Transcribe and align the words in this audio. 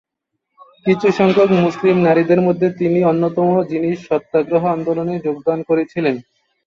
কিছু 0.85 1.07
সংখ্যক 1.11 1.49
মুসলিম 1.59 1.97
নারীদের 1.99 2.39
মধ্যে 2.41 2.67
তিনি 2.79 2.99
অন্যতম 3.03 3.47
যিনি 3.71 3.89
সত্যাগ্রহ 4.05 4.63
আন্দোলনে 4.67 5.15
যোগদান 5.25 5.59
করেছিলেন। 5.69 6.15